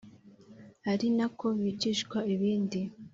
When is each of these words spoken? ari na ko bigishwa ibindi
ari 0.91 1.07
na 1.17 1.27
ko 1.37 1.47
bigishwa 1.61 2.17
ibindi 2.33 2.79